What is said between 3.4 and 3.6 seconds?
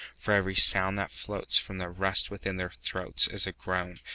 a